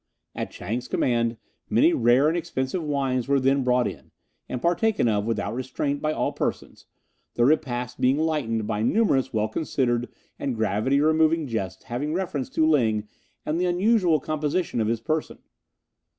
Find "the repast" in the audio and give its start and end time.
7.35-8.01